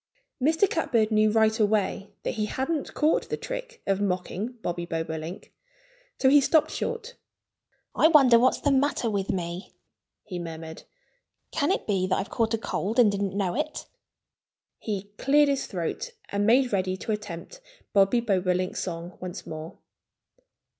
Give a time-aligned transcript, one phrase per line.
[0.41, 0.67] Mr.
[0.67, 5.53] Catbird knew right away that he hadn't caught the trick of mocking Bobby Bobolink.
[6.17, 7.13] So he stopped short.
[7.93, 9.75] "I wonder what's the matter with me,"
[10.23, 10.85] he murmured.
[11.51, 13.85] "Can it be that I've caught a cold and didn't know it?"
[14.79, 17.61] He cleared his throat and made ready to attempt
[17.93, 19.77] Bobby Bobolink's song once more.